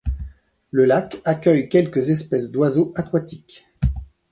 [0.71, 3.67] Le lac accueille quelques espèces d'oiseaux aquatiques.